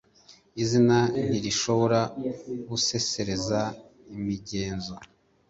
Izina 0.63 0.97
ntirishobora 1.27 1.99
gusesereza 2.69 3.59
imigenzo 4.17 4.93